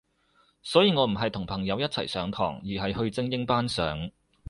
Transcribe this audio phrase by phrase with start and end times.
[0.63, 4.09] 所以我唔係同朋友一齊上堂，而係去精英班上